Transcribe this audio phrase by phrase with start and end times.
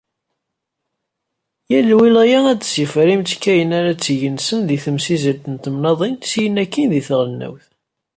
[1.71, 7.65] Yal lwilaya ad d-sifrer imttekkayen ara tt-igensen deg temsizzelt n temnaḍin syin akkin di tɣelnawt.